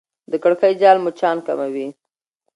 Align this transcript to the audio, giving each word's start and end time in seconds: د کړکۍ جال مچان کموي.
د 0.31 0.33
کړکۍ 0.43 0.73
جال 0.81 0.97
مچان 1.05 1.37
کموي. 1.47 1.87